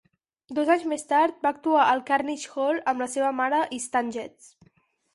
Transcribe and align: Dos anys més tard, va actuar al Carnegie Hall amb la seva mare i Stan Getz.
Dos 0.59 0.71
anys 0.75 0.85
més 0.93 1.05
tard, 1.11 1.35
va 1.43 1.51
actuar 1.57 1.85
al 1.91 2.03
Carnegie 2.09 2.51
Hall 2.57 2.83
amb 2.95 3.07
la 3.07 3.11
seva 3.19 3.33
mare 3.45 3.65
i 3.79 3.83
Stan 3.89 4.15
Getz. 4.21 4.55